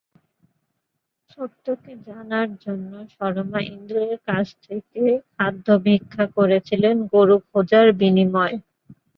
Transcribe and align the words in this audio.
সত্যকে 1.31 1.91
জানার 2.07 2.49
জন্য 2.63 2.91
সরমা 3.15 3.59
ইন্দ্রের 3.71 4.13
কাছ 4.27 4.47
থেকে 4.65 5.01
খাদ্য 5.33 5.67
ভিক্ষা 5.85 6.25
করেছিলেন 6.37 6.95
গরু 7.13 7.37
খোঁজার 7.49 7.87
বিনিময়ে। 7.99 8.55